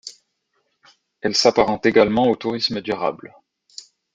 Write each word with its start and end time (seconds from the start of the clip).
Elle 1.21 1.35
s'apparente 1.35 1.85
également 1.85 2.25
au 2.25 2.35
tourisme 2.35 2.81
durable. 2.81 3.35